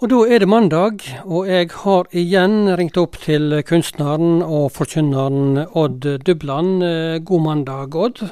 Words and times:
Og 0.00 0.08
da 0.08 0.18
er 0.32 0.40
det 0.40 0.46
mandag, 0.48 1.02
og 1.28 1.44
jeg 1.44 1.66
har 1.82 2.06
igjen 2.16 2.70
ringt 2.80 2.96
opp 2.96 3.18
til 3.20 3.52
kunstneren 3.68 4.38
og 4.40 4.70
forkynneren 4.72 5.66
Odd 5.76 6.06
Dubland. 6.24 6.80
God 7.28 7.42
mandag, 7.44 7.92
Odd. 7.92 8.22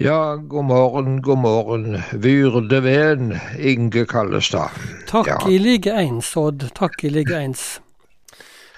Ja, 0.00 0.38
god 0.40 0.64
morgen, 0.70 1.18
god 1.20 1.42
morgen. 1.42 1.98
Vyrde 2.16 2.80
ven, 2.86 3.34
Inge 3.60 4.06
Kallestad. 4.08 4.72
Takk 5.10 5.28
ja. 5.28 5.36
i 5.44 5.60
like 5.60 5.92
ens, 5.92 6.32
Odd. 6.40 6.70
Takk 6.72 6.96
i 7.04 7.12
like 7.12 7.36
ens. 7.36 7.66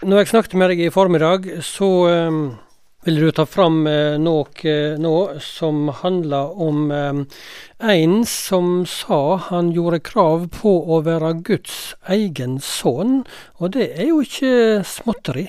Når 0.02 0.24
jeg 0.24 0.32
snakket 0.34 0.58
med 0.58 0.74
deg 0.74 0.82
i 0.82 0.90
formiddag, 0.90 1.46
så 1.62 1.92
um, 2.26 2.40
vil 3.06 3.20
du 3.22 3.28
ta 3.30 3.44
fram 3.46 3.84
eh, 3.86 4.16
noe 4.18 4.72
nå 4.98 5.16
som 5.42 5.86
handler 6.00 6.56
om 6.62 6.90
eh, 6.90 7.20
en 7.78 8.16
som 8.26 8.80
sa 8.90 9.20
han 9.50 9.70
gjorde 9.76 10.02
krav 10.08 10.48
på 10.56 10.72
å 10.90 10.98
være 11.06 11.36
Guds 11.46 11.94
egen 12.10 12.58
sønn, 12.58 13.20
og 13.62 13.76
det 13.78 13.92
er 13.94 14.10
jo 14.10 14.18
ikke 14.24 14.82
småtteri? 14.82 15.46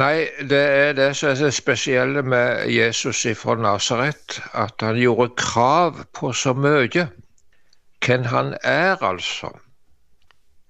Nei, 0.00 0.30
det 0.46 0.62
er 0.80 0.92
det 0.94 1.10
som 1.18 1.32
er 1.32 1.40
det 1.42 1.52
spesielle 1.52 2.22
med 2.22 2.70
Jesus 2.70 3.24
fra 3.36 3.56
Nasaret, 3.58 4.38
at 4.54 4.80
han 4.86 4.96
gjorde 4.96 5.34
krav 5.36 6.04
på 6.14 6.30
så 6.32 6.54
mye. 6.54 7.08
Hvem 8.00 8.28
han 8.30 8.54
er, 8.62 9.02
altså. 9.02 9.50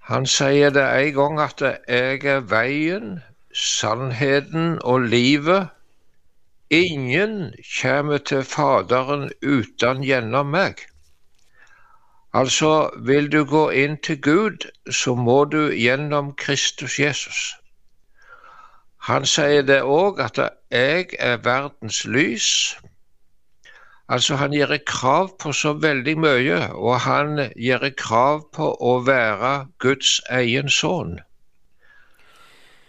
Han 0.09 0.25
sier 0.25 0.73
det 0.73 0.83
en 0.83 1.13
gang 1.15 1.39
at 1.39 1.61
'jeg 1.61 2.25
er 2.25 2.41
veien, 2.41 3.21
sannheten 3.53 4.79
og 4.81 5.01
livet. 5.01 5.67
Ingen 6.69 7.53
kommer 7.81 8.17
til 8.17 8.43
Faderen 8.43 9.29
uten 9.43 10.03
gjennom 10.03 10.51
meg. 10.55 10.85
Altså, 12.33 12.89
vil 13.05 13.31
du 13.31 13.43
gå 13.45 13.69
inn 13.69 13.97
til 13.97 14.21
Gud, 14.21 14.69
så 14.91 15.15
må 15.15 15.43
du 15.45 15.71
gjennom 15.75 16.31
Kristus 16.35 16.99
Jesus. 16.99 17.41
Han 19.09 19.25
sier 19.25 19.65
det 19.67 19.81
òg 19.81 20.21
at 20.23 20.37
'jeg 20.71 21.05
er 21.19 21.37
verdens 21.37 22.05
lys'. 22.05 22.77
Altså, 24.09 24.35
han 24.35 24.51
gjør 24.51 24.77
krav 24.85 25.29
på 25.39 25.51
så 25.51 25.73
veldig 25.73 26.17
mye, 26.19 26.73
og 26.73 26.99
han 26.99 27.51
gjør 27.55 27.89
krav 27.97 28.41
på 28.53 28.71
å 28.79 28.99
være 29.05 29.67
Guds 29.79 30.21
egen 30.29 30.69
sønn. 30.69 31.19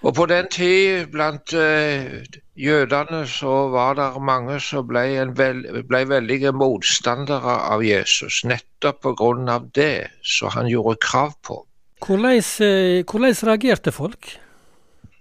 Og 0.03 0.15
på 0.15 0.25
den 0.27 0.49
tid, 0.51 1.07
blant 1.15 1.53
uh, 1.55 2.23
jødene, 2.59 3.27
så 3.27 3.69
var 3.71 3.95
det 3.95 4.23
mange 4.23 4.59
som 4.61 4.87
ble, 4.89 5.05
veld, 5.39 5.69
ble 5.87 6.01
veldige 6.11 6.51
motstandere 6.53 7.55
av 7.71 7.85
Jesus, 7.87 8.41
nettopp 8.45 9.07
pga. 9.07 9.61
det 9.75 10.11
som 10.27 10.51
han 10.51 10.67
gjorde 10.67 10.99
krav 11.07 11.37
på. 11.47 11.61
Hvordan, 12.03 12.43
eh, 12.67 13.05
hvordan 13.07 13.37
reagerte 13.47 13.93
folk? 13.93 14.39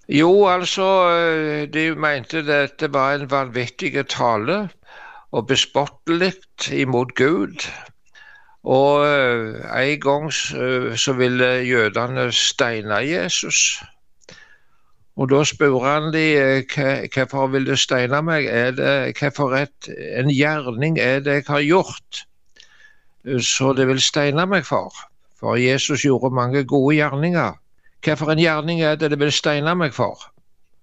Jo, 0.09 0.47
altså, 0.49 0.89
eh, 1.13 1.69
de 1.69 1.95
mente 1.95 2.41
dette 2.41 2.89
var 2.93 3.13
en 3.13 3.29
vanvittig 3.29 3.93
tale 4.09 4.69
og 5.31 5.47
bespottelig 5.47 6.33
imot 6.71 7.13
Gud. 7.15 7.69
Og 8.63 9.05
en 9.05 9.99
gang 10.02 10.31
så 10.33 11.13
ville 11.17 11.45
jødene 11.65 12.31
steine 12.31 12.97
Jesus. 13.05 13.81
Og 15.22 15.30
da 15.30 15.44
spør 15.45 15.77
han 15.86 16.09
de 16.16 16.25
eh, 16.33 17.05
hvorfor 17.14 17.52
vil 17.53 17.67
du 17.69 17.75
steine 17.77 18.23
meg, 18.25 18.47
er 18.50 18.73
det, 18.73 18.91
hvorfor 19.19 19.53
et, 19.59 19.91
en 20.17 20.31
gjerning 20.33 20.97
er 20.97 21.22
det 21.22 21.41
jeg 21.41 21.50
har 21.52 21.66
gjort 21.67 22.25
så 23.45 23.73
det 23.77 23.88
vil 23.88 24.02
steine 24.02 24.45
meg 24.49 24.66
for? 24.66 24.94
For 25.38 25.58
Jesus 25.61 26.02
gjorde 26.05 26.33
mange 26.33 26.64
gode 26.66 26.95
gjerninger. 26.95 27.53
Hvorfor 28.05 28.31
en 28.33 28.42
gjerning 28.42 28.81
er 28.81 28.95
det 28.95 29.11
det 29.14 29.19
vil 29.19 29.31
steine 29.33 29.75
meg 29.77 29.94
for? 29.94 30.17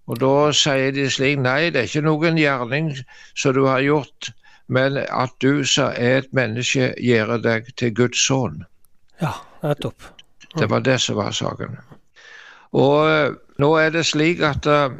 Og 0.08 0.20
da 0.22 0.52
sier 0.56 0.92
de 0.94 1.08
slik, 1.10 1.38
nei, 1.42 1.70
det 1.74 1.82
er 1.82 1.90
ikke 1.90 2.06
noen 2.06 2.38
gjerning 2.38 2.94
som 3.36 3.56
du 3.56 3.66
har 3.66 3.82
gjort, 3.84 4.30
men 4.68 4.96
at 4.96 5.34
du 5.42 5.64
som 5.66 5.92
er 5.96 6.22
et 6.22 6.32
menneske, 6.32 6.94
gjør 6.96 7.36
deg 7.44 7.68
til 7.76 7.92
Guds 7.94 8.22
sønn. 8.24 8.62
Ja, 9.20 9.34
nettopp. 9.66 10.12
Mm. 10.48 10.60
Det 10.60 10.70
var 10.70 10.86
det 10.86 11.00
som 11.04 11.18
var 11.18 11.34
saken. 11.36 11.76
Og 12.72 13.36
nå 13.58 13.74
er 13.76 13.90
det 13.90 14.04
slik 14.06 14.40
at 14.44 14.66
uh, 14.66 14.92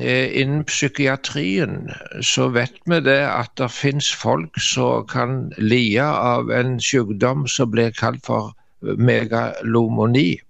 innen 0.00 0.64
psykiatrien 0.64 1.90
så 2.22 2.48
vet 2.48 2.78
vi 2.86 3.00
det 3.04 3.20
at 3.26 3.50
det 3.58 3.70
finnes 3.70 4.12
folk 4.14 4.60
som 4.60 5.06
kan 5.06 5.52
lide 5.58 6.04
av 6.06 6.50
en 6.50 6.78
sykdom 6.80 7.46
som 7.46 7.70
blir 7.70 7.92
kalt 7.98 8.26
for 8.26 8.54
megalomoni. 8.80 10.40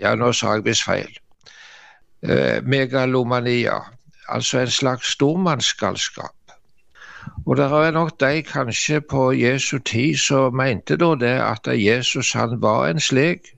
Ja, 0.00 0.14
nå 0.14 0.32
sa 0.32 0.56
jeg 0.56 0.66
visst 0.66 0.84
feil. 0.88 1.12
Megalomania, 2.62 3.78
altså 4.28 4.62
en 4.62 4.70
slags 4.70 5.12
stormannsgalskap. 5.14 6.34
Og 7.46 7.56
det 7.56 7.64
er 7.64 7.90
nok 7.90 8.20
de 8.20 8.42
kanskje 8.42 9.00
på 9.00 9.32
Jesu 9.32 9.78
tid 9.78 10.18
som 10.18 10.56
mente 10.56 10.96
da 10.96 11.14
det 11.18 11.34
at 11.42 11.66
Jesus 11.66 12.32
han 12.32 12.60
var 12.62 12.86
en 12.88 13.00
slik 13.00 13.52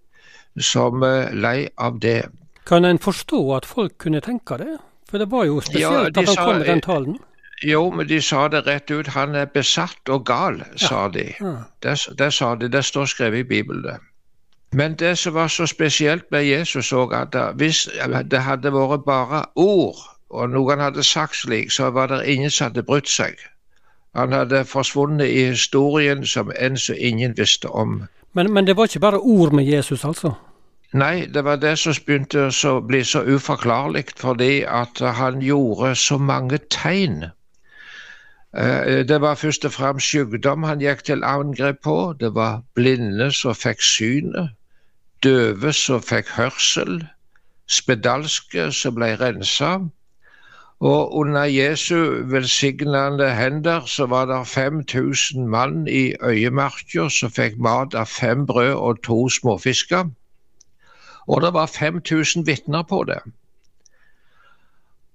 som 0.60 1.02
uh, 1.02 1.30
lei 1.32 1.68
av 1.76 2.00
det. 2.00 2.24
Kan 2.66 2.84
en 2.84 2.98
forstå 2.98 3.54
at 3.56 3.66
folk 3.66 3.98
kunne 3.98 4.20
tenke 4.20 4.58
det? 4.58 4.78
For 5.10 5.18
det 5.18 5.30
var 5.30 5.44
jo 5.44 5.60
spesielt 5.60 5.82
ja, 5.82 6.06
at 6.06 6.16
han 6.16 6.26
sa, 6.26 6.44
kom 6.44 6.58
med 6.58 6.66
den 6.66 6.80
talen. 6.80 7.18
Jo, 7.62 7.90
men 7.90 8.08
de 8.08 8.22
sa 8.22 8.48
det 8.48 8.66
rett 8.66 8.90
ut. 8.90 9.06
Han 9.06 9.34
er 9.34 9.44
besatt 9.44 10.08
og 10.08 10.26
gal, 10.26 10.62
sa 10.76 11.08
de. 11.08 11.30
Ja. 11.40 11.54
Det, 11.82 11.98
det, 12.18 12.32
sa 12.32 12.54
de. 12.54 12.68
Det 12.68 12.84
står 12.84 13.04
skrevet 13.04 13.38
i 13.38 13.42
Bibelen. 13.42 14.00
Men 14.72 14.94
det 14.94 15.18
som 15.18 15.34
var 15.34 15.48
så 15.48 15.66
spesielt 15.66 16.24
med 16.30 16.44
Jesus 16.44 16.92
òg, 16.92 17.14
at 17.14 17.36
hvis 17.56 17.88
det 18.30 18.40
hadde 18.42 18.72
vært 18.74 19.04
bare 19.06 19.44
ord, 19.54 20.02
og 20.30 20.50
noen 20.50 20.80
hadde 20.80 21.02
sagt 21.02 21.36
slik, 21.36 21.70
så 21.70 21.90
var 21.90 22.06
det 22.10 22.24
ingen 22.26 22.50
som 22.50 22.72
hadde 22.72 22.82
brutt 22.82 23.08
seg. 23.08 23.38
Han 24.14 24.32
hadde 24.32 24.64
forsvunnet 24.64 25.26
i 25.26 25.46
historien 25.50 26.26
som 26.26 26.50
en 26.58 26.78
som 26.78 26.96
ingen 26.98 27.36
visste 27.38 27.70
om. 27.70 28.02
Men, 28.32 28.52
men 28.52 28.66
det 28.66 28.76
var 28.76 28.90
ikke 28.90 29.00
bare 29.00 29.18
ord 29.18 29.52
med 29.52 29.64
Jesus, 29.64 30.04
altså? 30.04 30.34
Nei, 30.94 31.26
det 31.26 31.42
var 31.44 31.56
det 31.58 31.72
som 31.82 31.94
begynte 32.06 32.44
å 32.70 32.76
bli 32.86 33.00
så 33.02 33.24
uforklarlig, 33.26 34.12
fordi 34.20 34.62
at 34.62 35.00
han 35.18 35.40
gjorde 35.42 35.96
så 35.98 36.20
mange 36.22 36.60
tegn. 36.70 37.24
Eh, 38.54 39.02
det 39.08 39.18
var 39.20 39.34
først 39.34 39.66
og 39.66 39.74
fremst 39.74 40.12
sykdom 40.12 40.62
han 40.62 40.84
gikk 40.84 41.02
til 41.08 41.26
angrep 41.26 41.82
på. 41.82 42.14
Det 42.20 42.30
var 42.38 42.62
blinde 42.78 43.32
som 43.34 43.58
fikk 43.58 43.82
synet, 43.82 44.54
døve 45.26 45.72
som 45.74 46.02
fikk 46.02 46.30
hørsel, 46.36 47.02
spedalske 47.66 48.70
som 48.70 48.94
ble 48.94 49.16
rensa. 49.18 49.74
Og 50.78 51.14
under 51.18 51.50
Jesu 51.50 52.22
velsignende 52.30 53.34
hender 53.34 53.82
så 53.90 54.06
var 54.06 54.30
det 54.30 54.46
5000 54.46 55.48
mann 55.48 55.88
i 55.88 56.12
øyemarka 56.22 57.10
som 57.10 57.34
fikk 57.34 57.58
mat 57.58 57.94
av 57.98 58.06
fem 58.06 58.46
brød 58.46 58.74
og 58.74 59.02
to 59.02 59.24
småfisker. 59.28 60.14
Og 61.26 61.42
det 61.42 61.52
var 61.54 61.66
5000 61.66 62.46
vitner 62.46 62.82
på 62.82 63.04
det. 63.08 63.20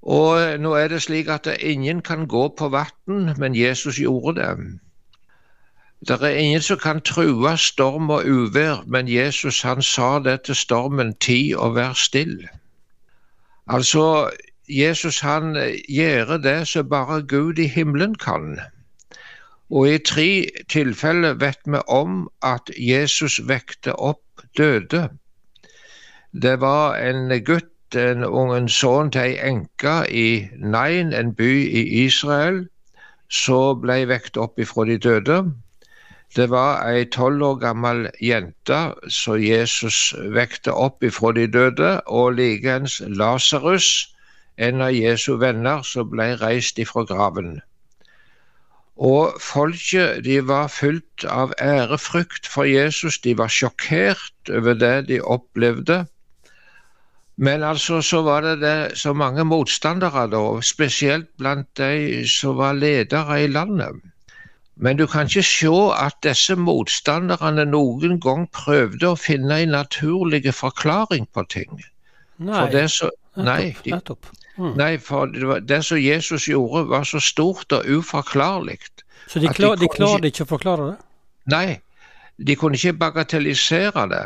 Og 0.01 0.59
nå 0.59 0.73
er 0.73 0.87
det 0.87 1.01
slik 1.01 1.27
at 1.27 1.47
ingen 1.59 2.01
kan 2.01 2.27
gå 2.27 2.47
på 2.57 2.69
vann, 2.69 3.33
men 3.37 3.55
Jesus 3.55 3.99
gjorde 3.99 4.41
det. 4.41 4.79
Det 6.07 6.21
er 6.21 6.37
ingen 6.39 6.61
som 6.61 6.77
kan 6.79 7.01
true 7.01 7.57
storm 7.57 8.09
og 8.09 8.23
uvær, 8.25 8.83
men 8.87 9.07
Jesus 9.07 9.61
han 9.61 9.81
sa 9.81 10.19
det 10.19 10.41
til 10.41 10.55
stormen, 10.55 11.13
ti 11.15 11.53
og 11.57 11.75
vær 11.75 11.93
still. 11.93 12.47
Altså, 13.67 14.29
Jesus 14.69 15.19
han 15.19 15.57
gjør 15.89 16.37
det 16.37 16.67
som 16.67 16.89
bare 16.89 17.21
Gud 17.21 17.59
i 17.59 17.67
himmelen 17.67 18.15
kan. 18.15 18.59
Og 19.69 19.89
i 19.89 19.97
tre 19.97 20.49
tilfeller 20.69 21.33
vet 21.33 21.59
vi 21.65 21.81
om 21.87 22.29
at 22.41 22.71
Jesus 22.77 23.41
vekte 23.47 23.93
opp 23.93 24.45
døde. 24.57 25.09
Det 26.33 26.61
var 26.61 26.95
en 26.95 27.43
gutt, 27.43 27.95
en 27.95 28.23
ungen 28.23 28.67
sønn 28.69 29.07
til 29.09 29.21
ei 29.21 29.37
enke 29.49 29.93
i 30.13 30.49
Nain, 30.61 31.09
en 31.13 31.31
by 31.33 31.49
i 31.65 31.81
Israel, 32.05 32.67
som 33.29 33.79
ble 33.81 34.05
vekt 34.11 34.37
opp 34.37 34.61
ifra 34.61 34.85
de 34.85 34.97
døde. 35.01 35.37
Det 36.35 36.45
var 36.51 36.85
ei 36.85 37.07
tolv 37.09 37.41
år 37.47 37.55
gammel 37.63 38.09
jente 38.21 38.77
som 39.09 39.41
Jesus 39.41 40.13
vekte 40.35 40.69
opp 40.69 41.01
ifra 41.03 41.31
de 41.33 41.47
døde, 41.47 41.89
og 42.05 42.37
likeens 42.37 43.01
Lasarus, 43.07 44.13
en 44.57 44.85
av 44.85 44.93
Jesu 44.93 45.33
venner, 45.41 45.81
som 45.81 46.13
ble 46.13 46.35
reist 46.37 46.77
ifra 46.77 47.07
graven. 47.09 47.57
Og 49.01 49.41
folket 49.41 50.21
de 50.29 50.37
var 50.45 50.69
fylt 50.69 51.25
av 51.25 51.57
ærefrykt 51.57 52.45
for 52.45 52.69
Jesus, 52.69 53.17
de 53.17 53.33
var 53.37 53.49
sjokkert 53.49 54.53
over 54.53 54.77
det 54.77 55.07
de 55.09 55.21
opplevde. 55.25 56.03
Men 57.39 57.63
altså 57.63 58.01
så 58.03 58.19
var 58.21 58.43
det, 58.43 58.57
det 58.59 58.97
så 58.99 59.13
mange 59.15 59.45
motstandere 59.47 60.25
da, 60.27 60.41
spesielt 60.61 61.29
blant 61.39 61.69
de 61.79 62.25
som 62.27 62.57
var 62.59 62.73
ledere 62.75 63.43
i 63.43 63.47
landet. 63.47 64.01
Men 64.75 64.97
du 64.99 65.05
kan 65.07 65.27
ikke 65.27 65.43
se 65.43 65.71
at 65.99 66.17
disse 66.23 66.55
motstanderne 66.55 67.63
noen 67.67 68.19
gang 68.19 68.43
prøvde 68.55 69.13
å 69.13 69.15
finne 69.19 69.61
en 69.63 69.71
naturlig 69.75 70.51
forklaring 70.55 71.29
på 71.31 71.45
ting. 71.51 71.79
Nei, 72.39 72.59
For 72.59 72.75
det 72.75 72.83
så, 72.91 73.09
nei, 73.35 73.71
nettopp. 73.87 74.31
Mm. 74.57 74.75
nei, 74.75 74.91
for 74.99 75.31
det, 75.31 75.47
var, 75.47 75.63
det 75.63 75.79
som 75.87 75.99
Jesus 75.99 76.47
gjorde, 76.51 76.89
var 76.91 77.07
så 77.07 77.23
stort 77.23 77.71
og 77.71 77.87
uforklarlig. 77.87 78.81
Så 79.27 79.39
de, 79.39 79.47
klar, 79.47 79.79
de 79.79 79.87
de 79.87 79.93
klarte 79.95 80.27
ikke 80.27 80.43
å 80.43 80.51
forklare 80.57 80.91
det? 80.91 80.97
Nei, 81.55 81.79
de 82.35 82.59
kunne 82.59 82.75
ikke 82.75 82.97
bagatellisere 82.99 84.07
det 84.11 84.23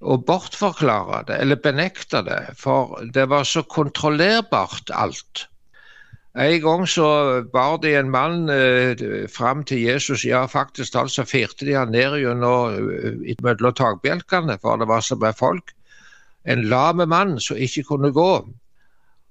og 0.00 0.24
bortforklare 0.24 1.24
det 1.28 1.38
eller 1.42 1.60
benekte 1.60 2.22
det, 2.24 2.40
for 2.56 3.00
det 3.14 3.28
var 3.28 3.44
så 3.44 3.62
kontrollerbart 3.62 4.92
alt. 4.94 5.46
En 6.38 6.60
gang 6.62 6.86
så 6.88 7.42
bar 7.52 7.76
de 7.82 7.96
en 7.98 8.10
mann 8.10 8.48
eh, 8.48 8.96
fram 9.28 9.64
til 9.64 9.82
Jesus, 9.82 10.24
ja 10.24 10.44
faktisk 10.46 10.92
talt 10.92 11.10
så 11.10 11.24
firte 11.26 11.66
de 11.66 11.74
han 11.74 11.90
ned 11.90 12.20
gjennom 12.22 12.76
eh, 12.94 13.34
mellom 13.42 13.74
takbjelkene, 13.74 14.56
for 14.62 14.78
det 14.78 14.88
var 14.88 15.02
så 15.02 15.18
mye 15.18 15.34
folk. 15.36 15.74
En 16.46 16.62
lame 16.70 17.06
mann 17.06 17.40
som 17.40 17.56
ikke 17.56 17.82
kunne 17.90 18.12
gå. 18.14 18.32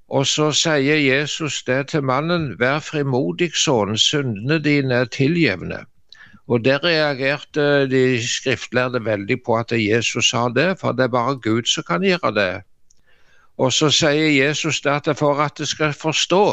Og 0.09 0.25
så 0.27 0.51
sier 0.51 0.99
Jesus 0.99 1.63
det 1.63 1.87
til 1.93 2.03
mannen, 2.03 2.55
vær 2.59 2.79
frimodig 2.83 3.53
sønn, 3.55 3.97
syndene 3.97 4.59
dine 4.59 5.03
er 5.05 5.09
tilgjevne. 5.13 5.85
Og 6.49 6.65
der 6.65 6.83
reagerte 6.83 7.85
de 7.89 8.27
skriftlærde 8.27 9.03
veldig 9.05 9.37
på 9.45 9.57
at 9.59 9.71
Jesus 9.71 10.31
sa 10.31 10.47
det, 10.49 10.79
for 10.79 10.91
det 10.97 11.05
er 11.05 11.13
bare 11.13 11.37
Gud 11.37 11.69
som 11.69 11.85
kan 11.85 12.01
gjøre 12.01 12.33
det. 12.33 12.51
Og 13.57 13.73
så 13.73 13.91
sier 13.93 14.31
Jesus 14.33 14.81
det 14.81 14.95
at 14.97 15.17
for 15.19 15.41
at 15.43 15.57
det 15.61 15.67
skal 15.67 15.93
forstå 15.93 16.43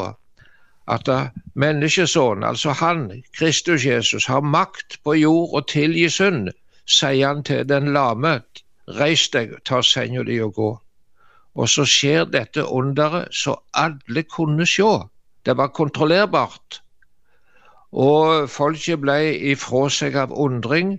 at 0.87 1.09
menneskesønnen, 1.55 2.43
altså 2.43 2.71
han, 2.71 3.23
Kristus 3.37 3.85
Jesus, 3.85 4.25
har 4.25 4.41
makt 4.41 4.99
på 5.03 5.13
jord 5.13 5.53
og 5.53 5.67
tilgi 5.67 6.09
synd, 6.09 6.49
sier 6.85 7.27
han 7.27 7.43
til 7.43 7.65
den 7.69 7.93
lame, 7.93 8.41
reis 8.87 9.27
deg, 9.33 9.57
ta 9.65 9.81
senga 9.81 10.23
di 10.23 10.39
og 10.43 10.53
gå. 10.53 10.69
Og 11.57 11.69
så 11.69 11.85
skjer 11.89 12.29
dette 12.31 12.63
underet 12.63 13.33
så 13.35 13.57
alle 13.73 14.23
kunne 14.23 14.65
se. 14.65 14.91
Det 15.45 15.57
var 15.57 15.73
kontrollerbart. 15.73 16.81
Og 17.91 18.49
folket 18.49 18.99
ble 19.01 19.19
ifra 19.51 19.87
seg 19.89 20.15
av 20.15 20.31
undring, 20.31 20.97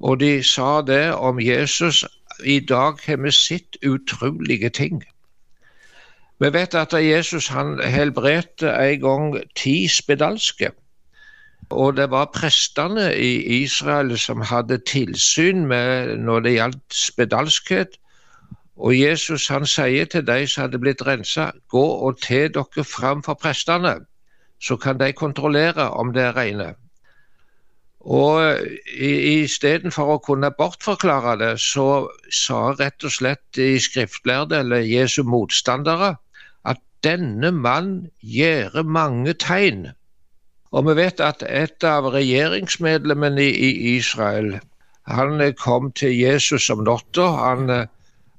og 0.00 0.20
de 0.20 0.42
sa 0.42 0.80
det 0.82 1.12
om 1.14 1.40
Jesus. 1.40 2.04
I 2.44 2.60
dag 2.60 3.00
har 3.06 3.16
vi 3.16 3.30
sett 3.30 3.76
utrolige 3.84 4.70
ting. 4.70 5.02
Vi 6.40 6.52
vet 6.52 6.74
at 6.74 6.92
Jesus 6.92 7.48
han 7.48 7.80
helbredte 7.82 8.70
en 8.72 9.00
gang 9.00 9.36
ti 9.56 9.88
spedalske. 9.88 10.70
Og 11.70 11.96
det 11.96 12.10
var 12.10 12.32
prestene 12.34 13.10
i 13.14 13.62
Israel 13.62 14.18
som 14.18 14.40
hadde 14.40 14.78
tilsyn 14.78 15.66
med 15.66 16.16
når 16.16 16.40
det 16.40 16.52
gjaldt 16.52 16.94
spedalskhet. 16.94 17.98
Og 18.76 18.96
Jesus 18.98 19.48
han 19.48 19.66
sier 19.66 20.04
til 20.04 20.26
de 20.26 20.46
som 20.46 20.62
hadde 20.62 20.80
blitt 20.80 21.04
rensa, 21.06 21.50
gå 21.68 21.84
og 21.84 22.18
te 22.22 22.48
dere 22.48 22.84
fram 22.84 23.22
for 23.22 23.34
prestene 23.34 23.98
så 24.60 24.76
kan 24.76 25.00
de 25.00 25.12
kontrollere 25.12 25.90
om 25.90 26.12
det 26.12 26.22
er 26.22 26.36
reine. 26.36 26.68
Og 28.00 28.56
istedenfor 28.96 30.14
å 30.14 30.20
kunne 30.24 30.52
bortforklare 30.56 31.36
det, 31.40 31.52
så 31.60 32.08
sa 32.32 32.70
rett 32.78 33.04
og 33.04 33.12
slett 33.12 33.42
de 33.56 33.74
skriftlærde, 33.80 34.62
eller 34.64 34.86
Jesu 34.88 35.22
motstandere, 35.22 36.14
at 36.64 36.80
denne 37.04 37.52
mann 37.52 38.08
gjør 38.20 38.82
mange 38.84 39.34
tegn. 39.34 39.90
Og 40.72 40.86
vi 40.88 40.96
vet 40.96 41.20
at 41.20 41.42
et 41.44 41.84
av 41.84 42.08
regjeringsmedlemmene 42.14 43.44
i 43.50 43.70
Israel, 43.96 44.60
han 45.10 45.40
kom 45.58 45.90
til 45.92 46.14
Jesus 46.14 46.70
om 46.70 46.84
natta. 46.86 47.26
Han, 47.36 47.88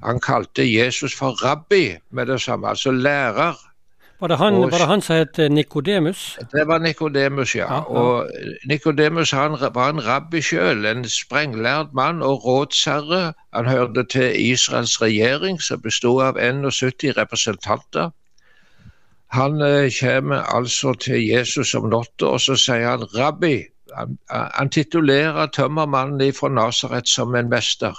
han 0.02 0.22
kalte 0.24 0.66
Jesus 0.66 1.14
for 1.14 1.38
rabbi 1.44 1.98
med 2.10 2.32
det 2.32 2.42
samme, 2.42 2.70
altså 2.72 2.92
lærer. 2.92 3.60
Var 4.22 4.28
det 4.28 4.38
han, 4.38 4.54
Og- 4.54 4.72
var 4.72 4.78
det 4.78 4.88
han 4.88 5.02
som 5.02 5.16
het 5.16 5.52
Nikodemus? 5.52 6.38
Det 6.52 6.68
var 6.68 6.78
Nikodemus, 6.80 7.56
ja. 7.56 7.66
Ja, 7.74 7.76
ja. 7.76 7.82
Og 7.82 8.30
Nikodemus 8.70 9.34
var 9.34 9.90
en 9.90 10.06
rabbi 10.08 10.42
sjøl, 10.42 10.86
en 10.86 11.10
sprenglærd 11.10 11.94
mann 11.94 12.22
og 12.22 12.46
rådsherre. 12.46 13.34
Han 13.54 13.66
hørte 13.66 14.04
til 14.04 14.52
Israels 14.52 15.02
regjering, 15.02 15.62
som 15.62 15.82
bestod 15.82 16.22
av 16.24 16.38
71 16.38 17.18
representanter. 17.18 18.12
Han 19.32 19.62
eh, 19.62 19.92
kommer 20.00 20.36
altså 20.56 20.94
til 20.94 21.28
Jesus 21.28 21.74
om 21.74 21.90
natta, 21.90 22.26
og 22.26 22.42
så 22.42 22.56
sier 22.56 22.90
han 22.90 23.08
rabbi. 23.18 23.64
Han, 23.98 24.18
han 24.30 24.70
titulerer 24.70 25.48
tømmermannen 25.48 26.34
fra 26.34 26.50
Nasaret 26.50 27.10
som 27.10 27.36
en 27.36 27.50
mester. 27.50 27.98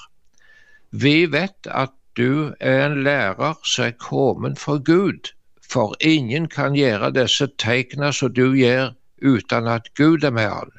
Vi 0.93 1.27
vet 1.33 1.67
at 1.67 1.91
du 2.17 2.53
er 2.61 2.87
en 2.87 3.03
lærer 3.05 3.55
som 3.65 3.85
er 3.85 3.97
kommet 3.99 4.59
for 4.59 4.79
Gud, 4.85 5.33
for 5.73 5.97
ingen 6.01 6.49
kan 6.49 6.77
gjøre 6.77 7.13
disse 7.17 7.49
tegna 7.59 8.13
som 8.13 8.33
du 8.35 8.53
gjør, 8.57 8.93
uten 9.23 9.69
at 9.71 9.89
Gud 9.97 10.25
er 10.25 10.31
med 10.31 10.49
han. 10.49 10.71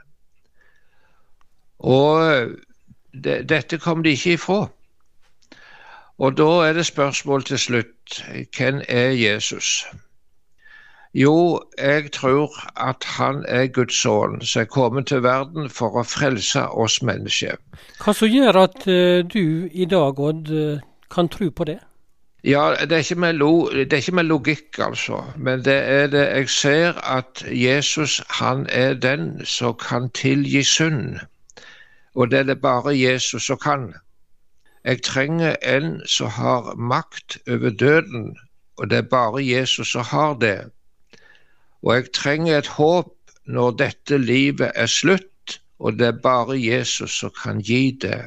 Og 1.79 2.53
det, 3.13 3.49
dette 3.49 3.77
kom 3.77 4.03
de 4.03 4.13
ikke 4.15 4.37
ifra. 4.37 4.61
Og 6.17 6.37
da 6.37 6.49
er 6.67 6.73
det 6.73 6.85
spørsmål 6.85 7.43
til 7.43 7.59
slutt 7.59 8.23
hvem 8.57 8.81
er 8.87 9.09
Jesus? 9.17 9.85
Jo, 11.13 11.61
jeg 11.77 12.11
tror 12.11 12.49
at 12.89 13.03
han 13.17 13.43
er 13.47 13.67
Guds 13.67 13.99
sønn 14.01 14.39
som 14.41 14.61
er 14.61 14.65
kommet 14.65 15.07
til 15.07 15.21
verden 15.23 15.69
for 15.69 15.99
å 15.99 16.05
frelse 16.07 16.63
oss 16.73 17.01
mennesker. 17.05 17.59
Hva 18.01 18.15
som 18.17 18.31
gjør 18.33 18.57
at 18.63 18.87
eh, 18.89 19.21
du 19.21 19.69
i 19.69 19.85
dag, 19.85 20.19
Odd, 20.19 20.49
eh, 20.49 20.81
kan 21.13 21.29
tro 21.29 21.51
på 21.53 21.67
det? 21.69 21.77
Ja, 22.43 22.75
det 22.79 22.91
er, 22.91 22.97
ikke 22.97 23.15
med 23.15 23.33
lo, 23.33 23.69
det 23.71 23.93
er 23.93 23.97
ikke 23.97 24.15
med 24.15 24.23
logikk, 24.23 24.79
altså. 24.79 25.23
Men 25.37 25.61
det 25.65 25.73
er 25.73 26.07
det 26.07 26.23
jeg 26.27 26.49
ser 26.49 26.97
at 27.07 27.43
Jesus 27.47 28.21
han 28.29 28.65
er 28.69 28.93
den 28.93 29.45
som 29.45 29.77
kan 29.79 30.09
tilgi 30.09 30.63
synd. 30.63 31.19
Og 32.15 32.31
det 32.31 32.39
er 32.39 32.43
det 32.43 32.61
bare 32.61 32.99
Jesus 32.99 33.45
som 33.45 33.57
kan. 33.57 33.93
Jeg 34.83 35.01
trenger 35.01 35.55
en 35.63 36.01
som 36.07 36.27
har 36.27 36.75
makt 36.75 37.37
over 37.47 37.69
døden, 37.69 38.37
og 38.77 38.89
det 38.89 38.97
er 38.97 39.09
bare 39.11 39.47
Jesus 39.47 39.87
som 39.91 40.03
har 40.03 40.33
det. 40.33 40.59
Og 41.83 41.95
jeg 41.95 42.11
trenger 42.13 42.57
et 42.57 42.67
håp 42.67 43.15
når 43.45 43.71
dette 43.71 44.17
livet 44.17 44.71
er 44.75 44.85
slutt, 44.85 45.59
og 45.79 45.99
det 45.99 46.07
er 46.07 46.21
bare 46.23 46.59
Jesus 46.59 47.11
som 47.11 47.31
kan 47.43 47.61
gi 47.61 47.97
det. 48.01 48.25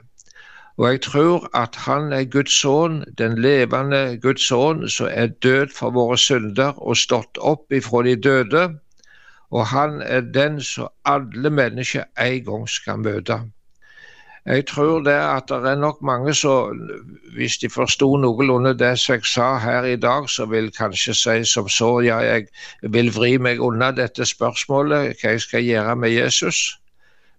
Og 0.76 0.90
jeg 0.90 1.00
tror 1.00 1.49
at 1.56 1.76
han 1.87 2.12
er 2.12 2.25
Guds 2.25 2.52
sønn, 2.61 3.04
den 3.18 3.38
levende 3.38 4.18
Guds 4.23 4.49
sønn, 4.49 4.88
som 4.88 5.09
er 5.11 5.26
død 5.26 5.73
for 5.76 5.90
våre 5.90 6.18
synder 6.21 6.76
og 6.76 6.97
stått 7.00 7.40
opp 7.40 7.73
ifra 7.73 8.02
de 8.04 8.16
døde. 8.16 8.64
Og 9.50 9.66
han 9.66 10.02
er 10.02 10.21
den 10.21 10.61
som 10.61 10.88
alle 11.04 11.50
mennesker 11.50 12.04
en 12.21 12.45
gang 12.45 12.68
skal 12.68 13.00
møte. 13.00 13.40
Jeg 14.47 14.66
tror 14.66 15.00
det 15.02 15.16
at 15.16 15.49
det 15.49 15.71
er 15.71 15.80
nok 15.80 16.02
mange 16.02 16.35
som, 16.35 16.76
hvis 17.35 17.56
de 17.59 17.71
forsto 17.71 18.12
noenlunde 18.16 18.76
det 18.78 18.92
som 18.99 19.16
jeg 19.16 19.25
sa 19.26 19.49
her 19.59 19.85
i 19.85 19.97
dag, 19.97 20.28
så 20.30 20.47
vil 20.47 20.71
kanskje 20.71 21.14
si 21.14 21.45
som 21.45 21.68
så, 21.68 21.88
ja, 22.00 22.21
jeg 22.23 22.47
vil 22.83 23.11
vri 23.16 23.38
meg 23.42 23.61
unna 23.61 23.90
dette 23.90 24.28
spørsmålet, 24.28 25.16
hva 25.18 25.35
jeg 25.35 25.40
skal 25.40 25.66
gjøre 25.66 25.97
med 25.97 26.14
Jesus. 26.14 26.78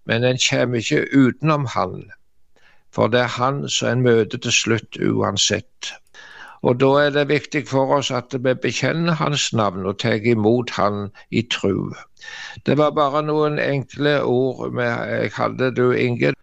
Men 0.04 0.24
en 0.24 0.42
kommer 0.50 0.82
ikke 0.82 1.06
utenom 1.16 1.64
han. 1.72 2.10
For 2.94 3.12
det 3.12 3.20
er 3.20 3.34
han 3.36 3.64
som 3.68 3.90
en 3.90 4.04
møter 4.06 4.40
til 4.44 4.54
slutt 4.54 4.98
uansett. 5.04 5.92
Og 6.66 6.80
da 6.80 6.88
er 7.04 7.10
det 7.14 7.28
viktig 7.30 7.62
for 7.70 7.92
oss 7.98 8.10
at 8.10 8.34
vi 8.34 8.54
bekjenner 8.62 9.18
hans 9.20 9.52
navn 9.54 9.86
og 9.86 10.00
tar 10.02 10.24
imot 10.26 10.72
han 10.78 11.08
i 11.30 11.44
tru. 11.46 11.92
Det 12.66 12.78
var 12.80 12.96
bare 12.96 13.22
noen 13.22 13.60
enkle 13.62 14.18
ord 14.26 14.74
jeg 14.80 15.30
hadde, 15.36 15.70
du 15.76 15.92
Inge. 15.92 16.34